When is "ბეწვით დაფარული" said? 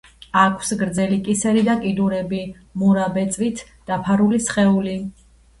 3.19-4.45